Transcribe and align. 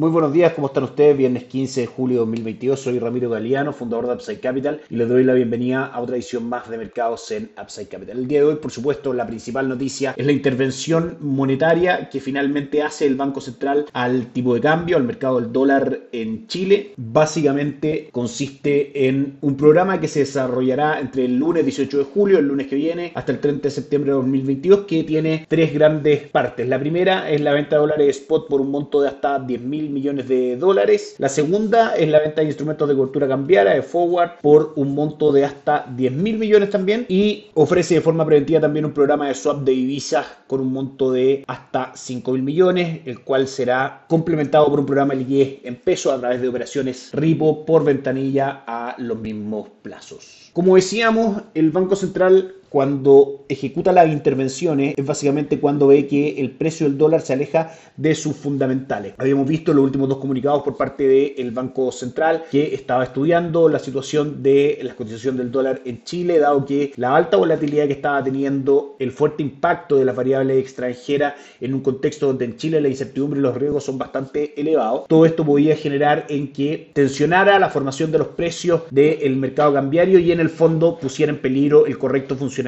Muy 0.00 0.08
buenos 0.08 0.32
días, 0.32 0.54
¿cómo 0.54 0.68
están 0.68 0.84
ustedes? 0.84 1.14
Viernes 1.14 1.44
15 1.44 1.82
de 1.82 1.86
julio 1.86 2.14
de 2.14 2.20
2022, 2.20 2.80
soy 2.80 2.98
Ramiro 2.98 3.28
Galeano, 3.28 3.74
fundador 3.74 4.06
de 4.06 4.14
Upside 4.14 4.40
Capital 4.40 4.80
y 4.88 4.96
les 4.96 5.06
doy 5.06 5.24
la 5.24 5.34
bienvenida 5.34 5.84
a 5.84 6.00
otra 6.00 6.16
edición 6.16 6.48
más 6.48 6.70
de 6.70 6.78
mercados 6.78 7.30
en 7.32 7.50
Upside 7.62 7.88
Capital. 7.88 8.16
El 8.16 8.26
día 8.26 8.38
de 8.38 8.46
hoy, 8.46 8.54
por 8.54 8.70
supuesto, 8.70 9.12
la 9.12 9.26
principal 9.26 9.68
noticia 9.68 10.14
es 10.16 10.24
la 10.24 10.32
intervención 10.32 11.18
monetaria 11.20 12.08
que 12.08 12.18
finalmente 12.18 12.82
hace 12.82 13.06
el 13.06 13.14
Banco 13.14 13.42
Central 13.42 13.84
al 13.92 14.28
tipo 14.28 14.54
de 14.54 14.62
cambio, 14.62 14.96
al 14.96 15.04
mercado 15.04 15.38
del 15.38 15.52
dólar 15.52 16.00
en 16.12 16.46
Chile. 16.46 16.94
Básicamente 16.96 18.08
consiste 18.10 19.06
en 19.06 19.36
un 19.42 19.54
programa 19.58 20.00
que 20.00 20.08
se 20.08 20.20
desarrollará 20.20 20.98
entre 20.98 21.26
el 21.26 21.36
lunes 21.36 21.66
18 21.66 21.98
de 21.98 22.04
julio, 22.04 22.38
el 22.38 22.48
lunes 22.48 22.68
que 22.68 22.76
viene, 22.76 23.12
hasta 23.14 23.32
el 23.32 23.40
30 23.40 23.64
de 23.64 23.70
septiembre 23.70 24.12
de 24.12 24.16
2022, 24.16 24.86
que 24.86 25.04
tiene 25.04 25.44
tres 25.46 25.74
grandes 25.74 26.26
partes. 26.28 26.66
La 26.66 26.80
primera 26.80 27.30
es 27.30 27.42
la 27.42 27.52
venta 27.52 27.76
de 27.76 27.80
dólares 27.80 28.16
spot 28.16 28.48
por 28.48 28.62
un 28.62 28.70
monto 28.70 29.02
de 29.02 29.08
hasta 29.08 29.38
10 29.38 29.60
mil 29.60 29.89
millones 29.90 30.28
de 30.28 30.56
dólares. 30.56 31.16
La 31.18 31.28
segunda 31.28 31.94
es 31.96 32.08
la 32.08 32.20
venta 32.20 32.40
de 32.40 32.48
instrumentos 32.48 32.88
de 32.88 32.94
cobertura 32.94 33.28
cambiaria 33.28 33.74
de 33.74 33.82
forward 33.82 34.40
por 34.40 34.72
un 34.76 34.94
monto 34.94 35.32
de 35.32 35.44
hasta 35.44 35.86
10 35.96 36.12
mil 36.12 36.38
millones 36.38 36.70
también 36.70 37.06
y 37.08 37.46
ofrece 37.54 37.94
de 37.94 38.00
forma 38.00 38.24
preventiva 38.24 38.60
también 38.60 38.84
un 38.84 38.92
programa 38.92 39.28
de 39.28 39.34
swap 39.34 39.62
de 39.62 39.72
divisas 39.72 40.26
con 40.46 40.60
un 40.60 40.72
monto 40.72 41.12
de 41.12 41.44
hasta 41.46 41.92
5 41.94 42.32
mil 42.32 42.42
millones, 42.42 43.00
el 43.04 43.20
cual 43.20 43.46
será 43.46 44.04
complementado 44.08 44.68
por 44.68 44.80
un 44.80 44.86
programa 44.86 45.14
de 45.14 45.20
liquidez 45.20 45.58
en 45.64 45.76
pesos 45.76 46.12
a 46.12 46.18
través 46.18 46.40
de 46.40 46.48
operaciones 46.48 47.10
RIPO 47.12 47.64
por 47.64 47.84
ventanilla 47.84 48.64
a 48.66 48.94
los 48.98 49.18
mismos 49.18 49.68
plazos. 49.82 50.50
Como 50.52 50.76
decíamos, 50.76 51.42
el 51.54 51.70
Banco 51.70 51.96
Central 51.96 52.54
cuando 52.70 53.44
ejecuta 53.48 53.90
las 53.90 54.08
intervenciones 54.08 54.94
es 54.96 55.04
básicamente 55.04 55.58
cuando 55.58 55.88
ve 55.88 56.06
que 56.06 56.40
el 56.40 56.52
precio 56.52 56.86
del 56.86 56.96
dólar 56.96 57.20
se 57.20 57.32
aleja 57.32 57.72
de 57.96 58.14
sus 58.14 58.36
fundamentales. 58.36 59.14
Habíamos 59.18 59.48
visto 59.48 59.74
los 59.74 59.84
últimos 59.84 60.08
dos 60.08 60.18
comunicados 60.18 60.62
por 60.62 60.76
parte 60.76 61.34
del 61.36 61.50
Banco 61.50 61.90
Central 61.90 62.44
que 62.48 62.72
estaba 62.72 63.02
estudiando 63.02 63.68
la 63.68 63.80
situación 63.80 64.40
de 64.40 64.78
la 64.82 64.94
cotización 64.94 65.36
del 65.36 65.50
dólar 65.50 65.82
en 65.84 66.04
Chile, 66.04 66.38
dado 66.38 66.64
que 66.64 66.92
la 66.96 67.16
alta 67.16 67.36
volatilidad 67.36 67.88
que 67.88 67.94
estaba 67.94 68.22
teniendo, 68.22 68.94
el 69.00 69.10
fuerte 69.10 69.42
impacto 69.42 69.96
de 69.96 70.04
las 70.04 70.14
variables 70.14 70.56
extranjeras 70.58 71.34
en 71.60 71.74
un 71.74 71.80
contexto 71.80 72.28
donde 72.28 72.44
en 72.44 72.56
Chile 72.56 72.80
la 72.80 72.88
incertidumbre 72.88 73.40
y 73.40 73.42
los 73.42 73.56
riesgos 73.56 73.82
son 73.82 73.98
bastante 73.98 74.54
elevados, 74.58 75.08
todo 75.08 75.26
esto 75.26 75.44
podía 75.44 75.74
generar 75.74 76.24
en 76.28 76.52
que 76.52 76.92
tensionara 76.92 77.58
la 77.58 77.68
formación 77.68 78.12
de 78.12 78.18
los 78.18 78.28
precios 78.28 78.82
del 78.92 79.34
mercado 79.34 79.74
cambiario 79.74 80.20
y 80.20 80.30
en 80.30 80.38
el 80.38 80.50
fondo 80.50 80.96
pusiera 81.00 81.32
en 81.32 81.40
peligro 81.40 81.86
el 81.86 81.98
correcto 81.98 82.36
funcionamiento 82.36 82.59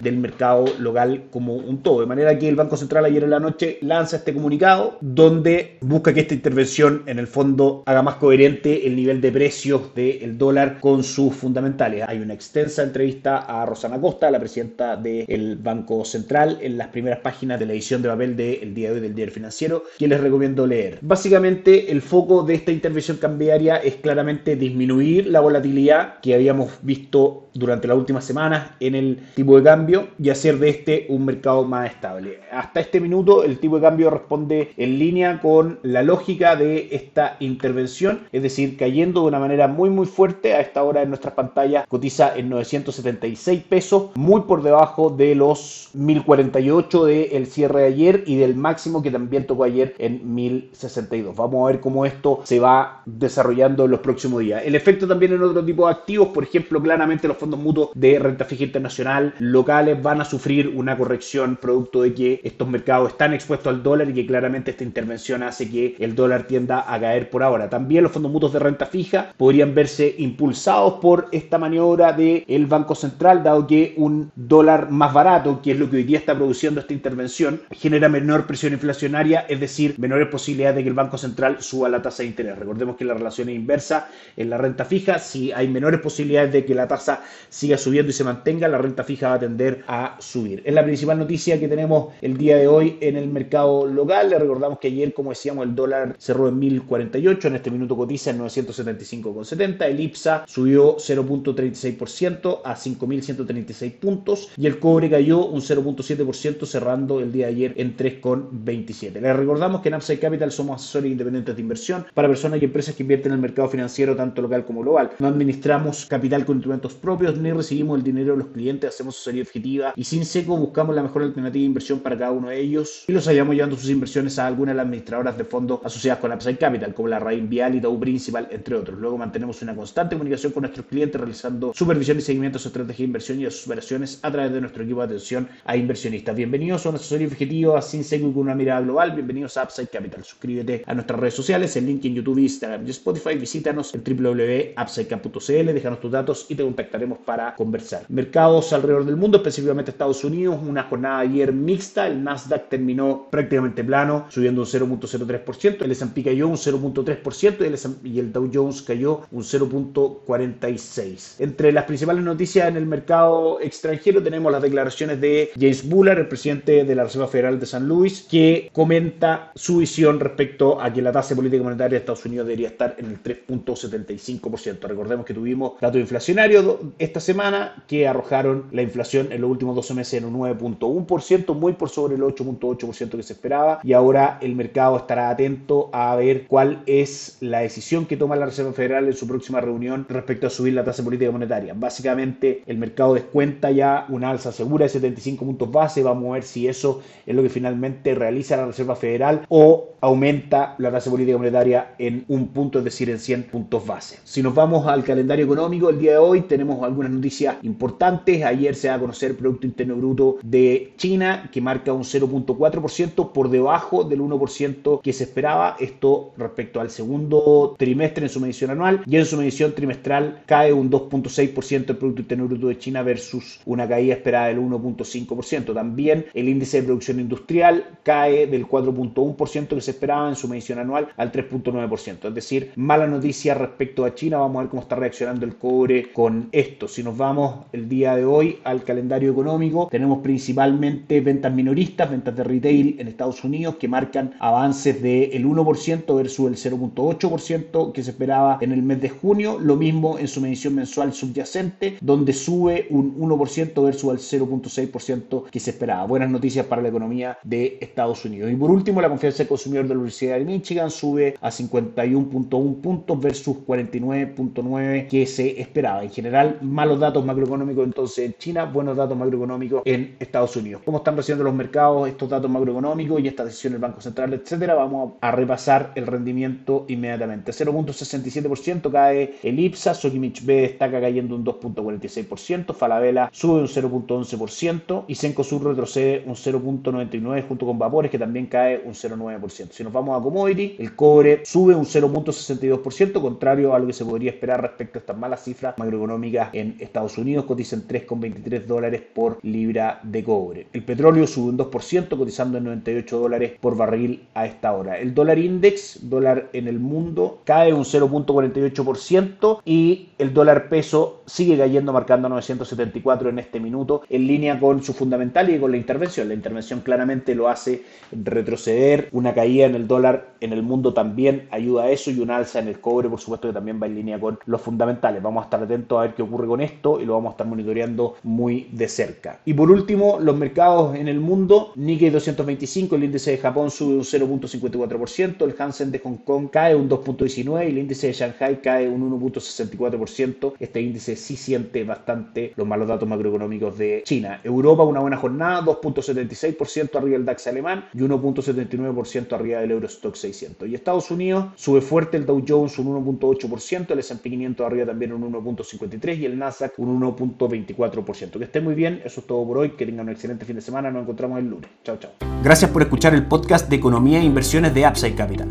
del 0.00 0.16
mercado 0.18 0.64
local 0.78 1.24
como 1.30 1.54
un 1.54 1.82
todo. 1.82 2.00
De 2.00 2.06
manera 2.06 2.38
que 2.38 2.48
el 2.48 2.56
Banco 2.56 2.76
Central 2.76 3.04
ayer 3.04 3.24
en 3.24 3.30
la 3.30 3.40
noche 3.40 3.78
lanza 3.82 4.16
este 4.16 4.32
comunicado 4.32 4.98
donde 5.00 5.78
busca 5.80 6.12
que 6.12 6.20
esta 6.20 6.34
intervención 6.34 7.02
en 7.06 7.18
el 7.18 7.26
fondo 7.26 7.82
haga 7.86 8.02
más 8.02 8.16
coherente 8.16 8.86
el 8.86 8.96
nivel 8.96 9.20
de 9.20 9.32
precios 9.32 9.94
del 9.94 10.38
dólar 10.38 10.80
con 10.80 11.04
sus 11.04 11.34
fundamentales. 11.34 12.04
Hay 12.06 12.18
una 12.18 12.34
extensa 12.34 12.82
entrevista 12.82 13.38
a 13.38 13.66
Rosana 13.66 14.00
Costa, 14.00 14.30
la 14.30 14.40
presidenta 14.40 14.96
del 14.96 15.56
Banco 15.56 16.04
Central, 16.04 16.58
en 16.60 16.78
las 16.78 16.88
primeras 16.88 17.20
páginas 17.20 17.58
de 17.60 17.66
la 17.66 17.72
edición 17.72 18.02
de 18.02 18.08
papel 18.08 18.36
del 18.36 18.74
día 18.74 18.90
de 18.90 18.96
hoy 18.96 19.00
del 19.00 19.14
Diario 19.14 19.34
Financiero, 19.34 19.84
que 19.98 20.08
les 20.08 20.20
recomiendo 20.20 20.66
leer. 20.66 20.98
Básicamente 21.02 21.92
el 21.92 22.02
foco 22.02 22.42
de 22.42 22.54
esta 22.54 22.72
intervención 22.72 23.18
cambiaria 23.18 23.76
es 23.76 23.96
claramente 23.96 24.56
disminuir 24.56 25.26
la 25.26 25.40
volatilidad 25.40 26.20
que 26.20 26.34
habíamos 26.34 26.70
visto 26.82 27.50
durante 27.54 27.88
las 27.88 27.96
últimas 27.96 28.24
semanas 28.24 28.70
en 28.80 28.94
el 28.94 29.18
tipo 29.34 29.56
de 29.56 29.62
cambio 29.62 30.08
y 30.18 30.30
hacer 30.30 30.58
de 30.58 30.68
este 30.68 31.06
un 31.08 31.24
mercado 31.24 31.64
más 31.64 31.90
estable. 31.90 32.40
Hasta 32.50 32.80
este 32.80 33.00
minuto 33.00 33.44
el 33.44 33.58
tipo 33.58 33.76
de 33.76 33.82
cambio 33.82 34.10
responde 34.10 34.72
en 34.76 34.98
línea 34.98 35.40
con 35.40 35.78
la 35.82 36.02
lógica 36.02 36.56
de 36.56 36.88
esta 36.92 37.36
intervención, 37.40 38.20
es 38.32 38.42
decir, 38.42 38.76
cayendo 38.76 39.22
de 39.22 39.28
una 39.28 39.38
manera 39.38 39.68
muy 39.68 39.90
muy 39.90 40.06
fuerte 40.06 40.54
a 40.54 40.60
esta 40.60 40.82
hora 40.82 41.02
en 41.02 41.08
nuestras 41.08 41.34
pantallas 41.34 41.86
cotiza 41.88 42.36
en 42.36 42.48
976 42.48 43.62
pesos, 43.64 44.10
muy 44.14 44.42
por 44.42 44.62
debajo 44.62 45.10
de 45.10 45.34
los 45.34 45.90
1048 45.94 47.04
del 47.04 47.46
cierre 47.46 47.80
de 47.82 47.86
ayer 47.86 48.24
y 48.26 48.36
del 48.36 48.54
máximo 48.54 49.02
que 49.02 49.10
también 49.10 49.46
tocó 49.46 49.64
ayer 49.64 49.94
en 49.98 50.34
1062. 50.34 51.34
Vamos 51.36 51.62
a 51.62 51.72
ver 51.72 51.80
cómo 51.80 52.04
esto 52.06 52.40
se 52.44 52.60
va 52.60 53.02
desarrollando 53.06 53.84
en 53.84 53.90
los 53.90 54.00
próximos 54.00 54.40
días. 54.40 54.62
El 54.64 54.74
efecto 54.74 55.06
también 55.06 55.32
en 55.32 55.42
otro 55.42 55.64
tipo 55.64 55.86
de 55.86 55.92
activos, 55.92 56.28
por 56.28 56.44
ejemplo, 56.44 56.82
claramente 56.82 57.28
los 57.28 57.36
fondos 57.36 57.60
mutuos 57.60 57.90
de 57.94 58.18
renta 58.18 58.44
fija 58.44 58.64
internacional 58.64 59.15
locales 59.38 60.02
van 60.02 60.20
a 60.20 60.24
sufrir 60.24 60.68
una 60.68 60.96
corrección 60.96 61.56
producto 61.56 62.02
de 62.02 62.14
que 62.14 62.40
estos 62.44 62.68
mercados 62.68 63.10
están 63.10 63.34
expuestos 63.34 63.72
al 63.72 63.82
dólar 63.82 64.10
y 64.10 64.14
que 64.14 64.26
claramente 64.26 64.70
esta 64.70 64.84
intervención 64.84 65.42
hace 65.42 65.70
que 65.70 65.96
el 65.98 66.14
dólar 66.14 66.46
tienda 66.46 66.84
a 66.92 67.00
caer 67.00 67.30
por 67.30 67.42
ahora. 67.42 67.68
También 67.68 68.02
los 68.02 68.12
fondos 68.12 68.32
mutuos 68.32 68.52
de 68.52 68.58
renta 68.58 68.86
fija 68.86 69.32
podrían 69.36 69.74
verse 69.74 70.14
impulsados 70.18 70.94
por 71.00 71.28
esta 71.32 71.58
maniobra 71.58 72.12
del 72.12 72.66
Banco 72.66 72.94
Central, 72.94 73.42
dado 73.42 73.66
que 73.66 73.94
un 73.96 74.30
dólar 74.34 74.90
más 74.90 75.12
barato, 75.12 75.60
que 75.62 75.72
es 75.72 75.78
lo 75.78 75.90
que 75.90 75.96
hoy 75.96 76.04
día 76.04 76.18
está 76.18 76.34
produciendo 76.34 76.80
esta 76.80 76.92
intervención, 76.92 77.60
genera 77.70 78.08
menor 78.08 78.46
presión 78.46 78.72
inflacionaria, 78.72 79.46
es 79.48 79.60
decir, 79.60 79.94
menores 79.98 80.28
posibilidades 80.28 80.76
de 80.76 80.82
que 80.82 80.88
el 80.88 80.94
Banco 80.94 81.18
Central 81.18 81.56
suba 81.60 81.88
la 81.88 82.02
tasa 82.02 82.22
de 82.22 82.28
interés. 82.28 82.58
Recordemos 82.58 82.96
que 82.96 83.04
la 83.04 83.14
relación 83.14 83.48
es 83.48 83.56
inversa 83.56 84.08
en 84.36 84.50
la 84.50 84.58
renta 84.58 84.84
fija, 84.84 85.18
si 85.18 85.52
hay 85.52 85.68
menores 85.68 86.00
posibilidades 86.00 86.52
de 86.52 86.64
que 86.64 86.74
la 86.74 86.88
tasa 86.88 87.22
siga 87.48 87.78
subiendo 87.78 88.10
y 88.10 88.12
se 88.12 88.24
mantenga, 88.24 88.68
la 88.68 88.78
renta 88.78 89.04
fija 89.06 89.28
va 89.28 89.34
a 89.34 89.38
tender 89.38 89.84
a 89.86 90.16
subir. 90.20 90.62
Es 90.64 90.74
la 90.74 90.84
principal 90.84 91.18
noticia 91.18 91.58
que 91.58 91.68
tenemos 91.68 92.12
el 92.20 92.36
día 92.36 92.56
de 92.56 92.66
hoy 92.68 92.98
en 93.00 93.16
el 93.16 93.28
mercado 93.28 93.86
local. 93.86 94.30
Le 94.30 94.38
recordamos 94.38 94.78
que 94.78 94.88
ayer, 94.88 95.14
como 95.14 95.30
decíamos, 95.30 95.64
el 95.64 95.74
dólar 95.74 96.16
cerró 96.18 96.48
en 96.48 96.58
1048, 96.58 97.48
en 97.48 97.54
este 97.54 97.70
minuto 97.70 97.96
cotiza 97.96 98.30
en 98.30 98.40
975,70. 98.40 99.86
El 99.86 100.00
IPSA 100.00 100.44
subió 100.46 100.96
0.36% 100.96 102.60
a 102.64 102.76
5.136 102.76 103.92
puntos 103.98 104.50
y 104.56 104.66
el 104.66 104.78
cobre 104.78 105.08
cayó 105.08 105.46
un 105.46 105.60
0.7% 105.60 106.66
cerrando 106.66 107.20
el 107.20 107.32
día 107.32 107.46
de 107.46 107.52
ayer 107.52 107.74
en 107.76 107.96
3,27. 107.96 109.20
Les 109.20 109.36
recordamos 109.36 109.80
que 109.80 109.88
en 109.88 109.94
Upside 109.94 110.18
Capital 110.18 110.50
somos 110.52 110.82
asesores 110.82 111.10
independientes 111.10 111.54
de 111.54 111.62
inversión 111.62 112.06
para 112.12 112.28
personas 112.28 112.60
y 112.60 112.64
empresas 112.64 112.94
que 112.94 113.02
invierten 113.02 113.32
en 113.32 113.36
el 113.36 113.42
mercado 113.42 113.68
financiero 113.68 114.16
tanto 114.16 114.42
local 114.42 114.64
como 114.64 114.82
global. 114.82 115.10
No 115.18 115.28
administramos 115.28 116.06
capital 116.06 116.44
con 116.44 116.56
instrumentos 116.56 116.94
propios 116.94 117.36
ni 117.38 117.52
recibimos 117.52 117.98
el 117.98 118.04
dinero 118.04 118.32
de 118.32 118.38
los 118.38 118.48
clientes, 118.48 118.95
hacemos 118.96 119.16
asesoría 119.16 119.42
objetiva 119.42 119.92
y 119.94 120.04
sin 120.04 120.24
seco 120.24 120.56
buscamos 120.56 120.94
la 120.94 121.02
mejor 121.02 121.22
alternativa 121.22 121.60
de 121.60 121.66
inversión 121.66 122.00
para 122.00 122.16
cada 122.16 122.32
uno 122.32 122.48
de 122.48 122.58
ellos 122.58 123.04
y 123.06 123.12
los 123.12 123.26
hallamos 123.26 123.54
llevando 123.54 123.76
sus 123.76 123.90
inversiones 123.90 124.38
a 124.38 124.46
algunas 124.46 124.72
de 124.72 124.76
las 124.76 124.86
administradoras 124.86 125.36
de 125.36 125.44
fondos 125.44 125.80
asociadas 125.84 126.20
con 126.20 126.32
Upside 126.32 126.56
Capital, 126.56 126.94
como 126.94 127.08
la 127.08 127.18
Rain 127.18 127.48
Vial 127.48 127.74
y 127.74 127.80
Dow 127.80 127.98
Principal, 128.00 128.48
entre 128.50 128.74
otros. 128.74 128.98
Luego 128.98 129.18
mantenemos 129.18 129.60
una 129.62 129.74
constante 129.74 130.16
comunicación 130.16 130.52
con 130.52 130.62
nuestros 130.62 130.86
clientes 130.86 131.20
realizando 131.20 131.72
supervisión 131.74 132.18
y 132.18 132.22
seguimiento 132.22 132.58
de 132.58 132.62
su 132.62 132.68
estrategia 132.68 133.02
de 133.02 133.06
inversión 133.06 133.40
y 133.40 133.44
de 133.44 133.50
sus 133.50 133.66
operaciones 133.66 134.18
a 134.22 134.32
través 134.32 134.52
de 134.52 134.60
nuestro 134.60 134.82
equipo 134.82 135.00
de 135.00 135.06
atención 135.06 135.48
a 135.64 135.76
inversionistas. 135.76 136.34
Bienvenidos 136.34 136.86
a 136.86 136.88
una 136.88 136.98
asesoría 136.98 137.26
objetiva 137.26 137.82
sin 137.82 138.02
seco 138.02 138.28
y 138.28 138.32
con 138.32 138.42
una 138.42 138.54
mirada 138.54 138.80
global. 138.80 139.12
Bienvenidos 139.12 139.56
a 139.58 139.64
Upside 139.64 139.88
Capital. 139.88 140.24
Suscríbete 140.24 140.84
a 140.86 140.94
nuestras 140.94 141.20
redes 141.20 141.34
sociales, 141.34 141.76
el 141.76 141.86
link 141.86 142.04
en 142.06 142.14
YouTube, 142.14 142.38
Instagram 142.38 142.86
y 142.86 142.90
Spotify. 142.90 143.34
Visítanos 143.36 143.94
en 143.94 144.02
www.upsidecap.cl, 144.02 145.74
déjanos 145.74 146.00
tus 146.00 146.10
datos 146.10 146.46
y 146.48 146.54
te 146.54 146.62
contactaremos 146.62 147.18
para 147.18 147.54
conversar. 147.54 148.06
Mercados 148.08 148.72
alrededor 148.86 149.06
del 149.06 149.16
mundo, 149.16 149.38
específicamente 149.38 149.90
Estados 149.90 150.24
Unidos, 150.24 150.58
una 150.62 150.84
jornada 150.84 151.20
ayer 151.20 151.52
mixta, 151.52 152.06
el 152.06 152.22
Nasdaq 152.22 152.68
terminó 152.68 153.28
prácticamente 153.30 153.82
plano, 153.84 154.26
subiendo 154.28 154.62
un 154.62 154.66
0.03%, 154.66 155.82
el 155.82 155.90
S&P 155.90 156.22
cayó 156.22 156.48
un 156.48 156.56
0.3% 156.56 158.00
y 158.04 158.18
el, 158.18 158.32
Dow 158.32 158.50
Jones 158.52 158.82
cayó 158.82 159.22
un 159.30 159.42
0.46%. 159.42 161.40
Entre 161.40 161.72
las 161.72 161.84
principales 161.84 162.22
noticias 162.22 162.68
en 162.68 162.76
el 162.76 162.86
mercado 162.86 163.60
extranjero 163.60 164.22
tenemos 164.22 164.52
las 164.52 164.62
declaraciones 164.62 165.20
de 165.20 165.50
James 165.58 165.88
Bullard, 165.88 166.18
el 166.18 166.28
presidente 166.28 166.84
de 166.84 166.94
la 166.94 167.04
Reserva 167.04 167.28
Federal 167.28 167.58
de 167.58 167.66
San 167.66 167.88
Luis, 167.88 168.26
que 168.30 168.70
comenta 168.72 169.52
su 169.54 169.78
visión 169.78 170.20
respecto 170.20 170.80
a 170.80 170.92
que 170.92 171.02
la 171.02 171.12
tasa 171.12 171.34
política 171.34 171.62
monetaria 171.62 171.96
de 171.96 171.98
Estados 171.98 172.24
Unidos 172.24 172.46
debería 172.46 172.68
estar 172.68 172.94
en 172.98 173.06
el 173.06 173.22
3.75%. 173.22 174.80
Recordemos 174.80 175.26
que 175.26 175.34
tuvimos 175.34 175.72
datos 175.80 176.00
inflacionarios 176.00 176.76
esta 176.98 177.20
semana 177.20 177.84
que 177.86 178.06
arrojaron 178.06 178.65
la 178.72 178.82
inflación 178.82 179.28
en 179.30 179.40
los 179.40 179.50
últimos 179.50 179.74
12 179.76 179.94
meses 179.94 180.14
en 180.14 180.24
un 180.24 180.40
9.1%, 180.40 181.54
muy 181.54 181.72
por 181.74 181.88
sobre 181.88 182.16
el 182.16 182.22
8.8% 182.22 183.16
que 183.16 183.22
se 183.22 183.32
esperaba. 183.32 183.80
Y 183.82 183.92
ahora 183.92 184.38
el 184.40 184.54
mercado 184.54 184.96
estará 184.96 185.30
atento 185.30 185.90
a 185.92 186.14
ver 186.16 186.46
cuál 186.46 186.82
es 186.86 187.38
la 187.40 187.60
decisión 187.60 188.06
que 188.06 188.16
toma 188.16 188.36
la 188.36 188.46
Reserva 188.46 188.72
Federal 188.72 189.06
en 189.06 189.14
su 189.14 189.26
próxima 189.26 189.60
reunión 189.60 190.06
respecto 190.08 190.46
a 190.46 190.50
subir 190.50 190.74
la 190.74 190.84
tasa 190.84 191.02
política 191.02 191.30
monetaria. 191.30 191.74
Básicamente, 191.76 192.62
el 192.66 192.78
mercado 192.78 193.14
descuenta 193.14 193.70
ya 193.70 194.06
una 194.08 194.30
alza 194.30 194.52
segura 194.52 194.84
de 194.84 194.90
75 194.90 195.44
puntos 195.44 195.70
base. 195.70 196.02
Vamos 196.02 196.30
a 196.30 196.34
ver 196.34 196.42
si 196.42 196.68
eso 196.68 197.02
es 197.26 197.34
lo 197.34 197.42
que 197.42 197.48
finalmente 197.48 198.14
realiza 198.14 198.56
la 198.56 198.66
Reserva 198.66 198.96
Federal 198.96 199.44
o 199.48 199.90
aumenta 200.00 200.74
la 200.78 200.90
tasa 200.90 201.10
política 201.10 201.36
monetaria 201.36 201.94
en 201.98 202.24
un 202.28 202.48
punto, 202.48 202.78
es 202.78 202.84
decir, 202.84 203.10
en 203.10 203.18
100 203.18 203.44
puntos 203.44 203.86
base. 203.86 204.18
Si 204.24 204.42
nos 204.42 204.54
vamos 204.54 204.86
al 204.86 205.04
calendario 205.04 205.44
económico, 205.44 205.90
el 205.90 205.98
día 205.98 206.12
de 206.12 206.18
hoy 206.18 206.42
tenemos 206.42 206.82
algunas 206.82 207.10
noticias 207.10 207.56
importantes. 207.62 208.44
Ayer 208.56 208.74
se 208.74 208.88
va 208.88 208.94
a 208.94 208.98
conocer 208.98 209.32
el 209.32 209.36
Producto 209.36 209.66
Interno 209.66 209.96
Bruto 209.96 210.38
de 210.42 210.94
China, 210.96 211.50
que 211.52 211.60
marca 211.60 211.92
un 211.92 212.04
0.4% 212.04 213.32
por 213.32 213.50
debajo 213.50 214.02
del 214.04 214.20
1% 214.20 215.02
que 215.02 215.12
se 215.12 215.24
esperaba. 215.24 215.76
Esto 215.78 216.32
respecto 216.38 216.80
al 216.80 216.88
segundo 216.88 217.74
trimestre 217.78 218.24
en 218.24 218.30
su 218.30 218.40
medición 218.40 218.70
anual 218.70 219.02
y 219.04 219.16
en 219.16 219.26
su 219.26 219.36
medición 219.36 219.74
trimestral 219.74 220.42
cae 220.46 220.72
un 220.72 220.90
2.6% 220.90 221.90
el 221.90 221.96
Producto 221.96 222.22
Interno 222.22 222.46
Bruto 222.46 222.68
de 222.68 222.78
China 222.78 223.02
versus 223.02 223.60
una 223.66 223.86
caída 223.86 224.14
esperada 224.14 224.46
del 224.46 224.58
1.5%. 224.58 225.74
También 225.74 226.26
el 226.32 226.48
índice 226.48 226.80
de 226.80 226.84
producción 226.84 227.20
industrial 227.20 227.98
cae 228.02 228.46
del 228.46 228.66
4.1% 228.66 229.68
que 229.68 229.80
se 229.82 229.90
esperaba 229.90 230.30
en 230.30 230.36
su 230.36 230.48
medición 230.48 230.78
anual 230.78 231.08
al 231.18 231.30
3.9%. 231.30 232.28
Es 232.28 232.34
decir, 232.34 232.72
mala 232.76 233.06
noticia 233.06 233.52
respecto 233.52 234.06
a 234.06 234.14
China. 234.14 234.38
Vamos 234.38 234.56
a 234.56 234.60
ver 234.60 234.70
cómo 234.70 234.82
está 234.82 234.96
reaccionando 234.96 235.44
el 235.44 235.56
cobre 235.56 236.10
con 236.12 236.48
esto. 236.52 236.88
Si 236.88 237.02
nos 237.02 237.16
vamos 237.16 237.66
el 237.72 237.88
día 237.88 238.16
de 238.16 238.24
hoy 238.24 238.45
al 238.64 238.84
calendario 238.84 239.30
económico, 239.32 239.88
tenemos 239.90 240.18
principalmente 240.18 241.20
ventas 241.20 241.52
minoristas, 241.52 242.10
ventas 242.10 242.36
de 242.36 242.44
retail 242.44 242.96
en 242.98 243.08
Estados 243.08 243.42
Unidos 243.44 243.76
que 243.76 243.88
marcan 243.88 244.34
avances 244.38 245.02
del 245.02 245.44
1% 245.44 246.16
versus 246.16 246.66
el 246.66 246.72
0.8% 246.72 247.92
que 247.92 248.02
se 248.02 248.10
esperaba 248.10 248.58
en 248.60 248.72
el 248.72 248.82
mes 248.82 249.00
de 249.00 249.08
junio. 249.08 249.58
Lo 249.60 249.76
mismo 249.76 250.18
en 250.18 250.28
su 250.28 250.40
medición 250.40 250.74
mensual 250.74 251.12
subyacente, 251.12 251.98
donde 252.00 252.32
sube 252.32 252.86
un 252.90 253.16
1% 253.18 253.84
versus 253.84 254.32
el 254.32 254.40
0.6% 254.40 255.50
que 255.50 255.60
se 255.60 255.70
esperaba. 255.70 256.06
Buenas 256.06 256.30
noticias 256.30 256.66
para 256.66 256.82
la 256.82 256.88
economía 256.88 257.38
de 257.42 257.78
Estados 257.80 258.24
Unidos. 258.24 258.50
Y 258.50 258.56
por 258.56 258.70
último, 258.70 259.00
la 259.00 259.08
confianza 259.08 259.38
del 259.38 259.48
consumidor 259.48 259.84
de 259.84 259.94
la 259.94 260.00
Universidad 260.00 260.38
de 260.38 260.44
Michigan 260.44 260.90
sube 260.90 261.34
a 261.40 261.50
51.1 261.50 262.80
puntos 262.80 263.20
versus 263.20 263.56
49.9 263.66 265.08
que 265.08 265.26
se 265.26 265.60
esperaba. 265.60 266.02
En 266.02 266.10
general, 266.10 266.58
malos 266.62 267.00
datos 267.00 267.24
macroeconómicos 267.24 267.84
entonces 267.84 268.35
China, 268.38 268.64
buenos 268.66 268.96
datos 268.96 269.16
macroeconómicos 269.16 269.82
en 269.84 270.16
Estados 270.20 270.56
Unidos. 270.56 270.82
¿Cómo 270.84 270.98
están 270.98 271.16
recibiendo 271.16 271.44
los 271.44 271.54
mercados 271.54 272.08
estos 272.08 272.28
datos 272.28 272.50
macroeconómicos 272.50 273.20
y 273.20 273.28
esta 273.28 273.44
decisión 273.44 273.72
del 273.72 273.80
Banco 273.80 274.00
Central, 274.00 274.34
etcétera? 274.34 274.74
Vamos 274.74 275.14
a 275.20 275.30
repasar 275.30 275.92
el 275.94 276.06
rendimiento 276.06 276.84
inmediatamente. 276.88 277.52
0.67% 277.52 278.90
cae 278.90 279.34
el 279.42 279.58
IPSA, 279.58 279.94
Sokimich 279.94 280.44
B 280.44 280.62
destaca 280.62 281.00
cayendo 281.00 281.34
un 281.34 281.44
2.46%, 281.44 282.74
Falabella 282.74 283.30
sube 283.32 283.60
un 283.60 283.68
0.11% 283.68 285.04
y 285.08 285.14
Sencosur 285.14 285.64
retrocede 285.64 286.22
un 286.26 286.34
0.99% 286.34 287.48
junto 287.48 287.66
con 287.66 287.78
Vapores 287.78 288.10
que 288.10 288.18
también 288.18 288.46
cae 288.46 288.82
un 288.84 288.92
0.9%. 288.92 289.70
Si 289.70 289.82
nos 289.82 289.92
vamos 289.92 290.18
a 290.18 290.22
commodity, 290.22 290.76
el 290.78 290.94
cobre 290.94 291.42
sube 291.44 291.74
un 291.74 291.84
0.62%, 291.84 293.20
contrario 293.20 293.74
a 293.74 293.78
lo 293.78 293.86
que 293.86 293.92
se 293.92 294.04
podría 294.04 294.30
esperar 294.30 294.60
respecto 294.60 294.98
a 294.98 295.00
estas 295.00 295.16
malas 295.16 295.42
cifras 295.42 295.74
macroeconómicas 295.78 296.50
en 296.52 296.76
Estados 296.80 297.16
Unidos, 297.18 297.44
cotiza 297.44 297.76
en 297.76 297.86
3,25 297.86 298.25
23 298.30 298.66
dólares 298.66 299.02
por 299.14 299.38
libra 299.42 300.00
de 300.02 300.24
cobre. 300.24 300.66
El 300.72 300.82
petróleo 300.84 301.26
sube 301.26 301.50
un 301.50 301.58
2%, 301.58 302.16
cotizando 302.16 302.58
en 302.58 302.64
98 302.64 303.18
dólares 303.18 303.52
por 303.60 303.76
barril 303.76 304.26
a 304.34 304.46
esta 304.46 304.72
hora. 304.72 304.98
El 304.98 305.14
dólar 305.14 305.38
index, 305.38 306.00
dólar 306.02 306.50
en 306.52 306.68
el 306.68 306.78
mundo, 306.78 307.40
cae 307.44 307.72
un 307.72 307.84
0.48% 307.84 309.60
y 309.64 310.08
el 310.18 310.32
dólar 310.32 310.68
peso 310.68 311.22
sigue 311.26 311.56
cayendo, 311.56 311.92
marcando 311.92 312.28
974 312.28 313.30
en 313.30 313.38
este 313.38 313.60
minuto, 313.60 314.02
en 314.08 314.26
línea 314.26 314.58
con 314.58 314.82
su 314.82 314.92
fundamental 314.92 315.50
y 315.50 315.58
con 315.58 315.70
la 315.70 315.76
intervención. 315.76 316.28
La 316.28 316.34
intervención 316.34 316.80
claramente 316.80 317.34
lo 317.34 317.48
hace 317.48 317.82
retroceder. 318.12 319.08
Una 319.12 319.34
caída 319.34 319.66
en 319.66 319.74
el 319.74 319.86
dólar 319.86 320.34
en 320.40 320.52
el 320.52 320.62
mundo 320.62 320.94
también 320.94 321.48
ayuda 321.50 321.84
a 321.84 321.90
eso 321.90 322.10
y 322.10 322.20
una 322.20 322.36
alza 322.36 322.58
en 322.58 322.68
el 322.68 322.80
cobre, 322.80 323.08
por 323.08 323.20
supuesto, 323.20 323.48
que 323.48 323.54
también 323.54 323.80
va 323.82 323.86
en 323.86 323.94
línea 323.94 324.20
con 324.20 324.38
los 324.46 324.60
fundamentales. 324.60 325.22
Vamos 325.22 325.42
a 325.42 325.44
estar 325.44 325.62
atentos 325.62 325.98
a 325.98 326.02
ver 326.02 326.14
qué 326.14 326.22
ocurre 326.22 326.46
con 326.46 326.60
esto 326.60 327.00
y 327.00 327.04
lo 327.04 327.14
vamos 327.14 327.30
a 327.30 327.32
estar 327.32 327.46
monitoreando 327.46 328.15
muy 328.22 328.68
de 328.72 328.88
cerca. 328.88 329.40
Y 329.44 329.54
por 329.54 329.70
último, 329.70 330.18
los 330.20 330.36
mercados 330.36 330.96
en 330.96 331.08
el 331.08 331.20
mundo, 331.20 331.72
Nikkei 331.76 332.10
225, 332.10 332.96
el 332.96 333.04
índice 333.04 333.32
de 333.32 333.38
Japón 333.38 333.70
sube 333.70 333.94
un 333.94 334.02
0.54%, 334.02 335.44
el 335.44 335.54
Hansen 335.58 335.90
de 335.90 335.98
Hong 336.00 336.18
Kong 336.24 336.48
cae 336.50 336.74
un 336.74 336.88
2.19% 336.88 337.64
y 337.64 337.70
el 337.70 337.78
índice 337.78 338.08
de 338.08 338.12
Shanghai 338.12 338.60
cae 338.60 338.88
un 338.88 339.20
1.64%. 339.20 340.54
Este 340.58 340.80
índice 340.80 341.16
sí 341.16 341.36
siente 341.36 341.84
bastante 341.84 342.52
los 342.56 342.66
malos 342.66 342.88
datos 342.88 343.08
macroeconómicos 343.08 343.78
de 343.78 344.02
China. 344.04 344.40
Europa, 344.44 344.84
una 344.84 345.00
buena 345.00 345.16
jornada, 345.16 345.62
2.76% 345.62 346.96
arriba 346.96 347.16
del 347.16 347.24
DAX 347.24 347.46
alemán 347.46 347.84
y 347.92 347.98
1.79% 347.98 349.32
arriba 349.32 349.60
del 349.60 349.70
Eurostock 349.72 350.14
600. 350.14 350.68
Y 350.68 350.74
Estados 350.74 351.10
Unidos 351.10 351.46
sube 351.56 351.80
fuerte 351.80 352.16
el 352.16 352.26
Dow 352.26 352.44
Jones 352.46 352.78
un 352.78 353.04
1.8%, 353.04 353.90
el 353.90 353.98
S&P 353.98 354.30
500 354.30 354.66
arriba 354.66 354.86
también 354.86 355.12
un 355.12 355.32
1.53% 355.32 356.18
y 356.18 356.24
el 356.24 356.38
Nasdaq 356.38 356.78
un 356.78 357.00
1.24%. 357.00 358.05
Que 358.38 358.44
esté 358.44 358.60
muy 358.60 358.74
bien, 358.74 359.02
eso 359.04 359.20
es 359.20 359.26
todo 359.26 359.46
por 359.46 359.58
hoy, 359.58 359.70
que 359.70 359.84
tengan 359.84 360.06
un 360.06 360.12
excelente 360.12 360.44
fin 360.44 360.56
de 360.56 360.62
semana, 360.62 360.90
nos 360.90 361.02
encontramos 361.02 361.38
el 361.38 361.50
lunes. 361.50 361.68
Chao, 361.84 361.98
chao. 361.98 362.12
Gracias 362.42 362.70
por 362.70 362.82
escuchar 362.82 363.14
el 363.14 363.26
podcast 363.26 363.68
de 363.68 363.76
Economía 363.76 364.20
e 364.20 364.24
Inversiones 364.24 364.72
de 364.72 364.86
Upside 364.86 365.14
Capital. 365.14 365.48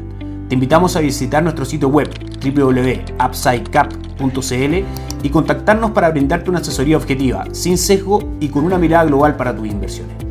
Te 0.47 0.53
invitamos 0.53 0.95
a 0.95 0.99
visitar 0.99 1.43
nuestro 1.43 1.65
sitio 1.65 1.89
web 1.89 2.07
www.upsidecap.cl 2.43 4.85
y 5.23 5.29
contactarnos 5.29 5.91
para 5.91 6.11
brindarte 6.11 6.49
una 6.49 6.59
asesoría 6.59 6.97
objetiva, 6.97 7.45
sin 7.51 7.77
sesgo 7.77 8.35
y 8.39 8.49
con 8.49 8.63
una 8.63 8.77
mirada 8.77 9.05
global 9.05 9.35
para 9.35 9.55
tus 9.55 9.67
inversiones. 9.67 10.24